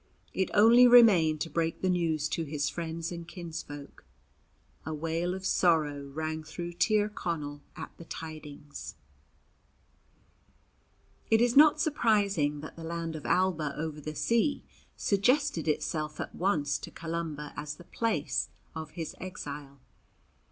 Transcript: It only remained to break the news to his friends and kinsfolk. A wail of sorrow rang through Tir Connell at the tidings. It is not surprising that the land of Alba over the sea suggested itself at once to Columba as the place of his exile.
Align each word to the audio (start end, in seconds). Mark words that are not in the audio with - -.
It 0.33 0.49
only 0.55 0.87
remained 0.87 1.41
to 1.41 1.49
break 1.51 1.83
the 1.83 1.87
news 1.91 2.27
to 2.29 2.43
his 2.43 2.69
friends 2.69 3.11
and 3.11 3.27
kinsfolk. 3.27 4.03
A 4.83 4.95
wail 4.95 5.35
of 5.35 5.45
sorrow 5.45 6.03
rang 6.07 6.43
through 6.43 6.73
Tir 6.73 7.07
Connell 7.07 7.61
at 7.75 7.91
the 7.99 8.05
tidings. 8.05 8.95
It 11.29 11.39
is 11.39 11.55
not 11.55 11.79
surprising 11.79 12.61
that 12.61 12.75
the 12.75 12.83
land 12.83 13.15
of 13.15 13.27
Alba 13.27 13.75
over 13.77 14.01
the 14.01 14.15
sea 14.15 14.63
suggested 14.97 15.67
itself 15.67 16.19
at 16.19 16.33
once 16.33 16.79
to 16.79 16.89
Columba 16.89 17.53
as 17.55 17.75
the 17.75 17.83
place 17.83 18.49
of 18.73 18.89
his 18.97 19.15
exile. 19.19 19.81